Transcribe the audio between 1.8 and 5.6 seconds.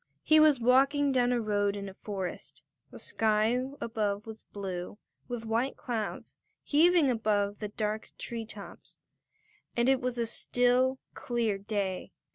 a forest. The sky above was blue, with